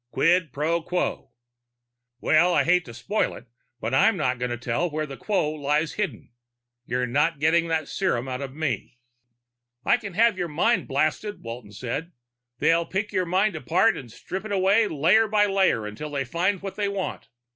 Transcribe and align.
"Quid 0.09 0.51
pro 0.51 0.81
quo. 0.81 1.29
Well, 2.19 2.55
I 2.55 2.63
hate 2.63 2.85
to 2.85 2.93
spoil 2.95 3.35
it, 3.35 3.45
but 3.79 3.93
I'm 3.93 4.17
not 4.17 4.39
going 4.39 4.49
to 4.49 4.57
tell 4.57 4.89
where 4.89 5.05
the 5.05 5.15
quo 5.15 5.51
lies 5.51 5.93
hidden. 5.93 6.31
You're 6.87 7.05
not 7.05 7.37
getting 7.37 7.67
that 7.67 7.87
serum 7.87 8.27
out 8.27 8.41
of 8.41 8.55
me." 8.55 8.97
"I 9.85 9.97
can 9.97 10.13
have 10.15 10.39
you 10.39 10.47
mind 10.47 10.87
blasted," 10.87 11.43
Walton 11.43 11.71
said. 11.71 12.13
"They'll 12.57 12.87
pick 12.87 13.11
your 13.11 13.27
mind 13.27 13.55
apart 13.55 13.95
and 13.95 14.11
strip 14.11 14.43
it 14.43 14.51
away 14.51 14.87
layer 14.87 15.27
by 15.27 15.45
layer 15.45 15.85
until 15.85 16.09
they 16.09 16.25
find 16.25 16.63
what 16.63 16.77
they 16.77 16.87
want. 16.89 17.29